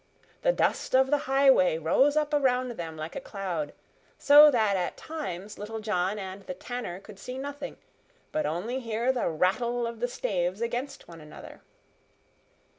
[0.41, 3.71] The dust of the highway rose up around them like a cloud,
[4.17, 7.77] so that at times Little John and the Tanner could see nothing,
[8.31, 11.61] but only hear the rattle of the staves against one another.